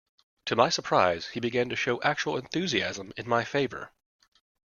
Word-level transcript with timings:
To 0.47 0.55
my 0.55 0.69
surprise 0.69 1.27
he 1.27 1.39
began 1.39 1.69
to 1.69 1.75
show 1.75 2.01
actual 2.01 2.35
enthusiasm 2.35 3.13
in 3.17 3.29
my 3.29 3.43
favor. 3.43 3.91